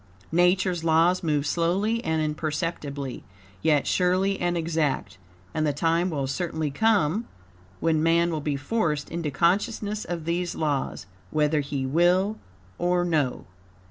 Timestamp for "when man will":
7.81-8.41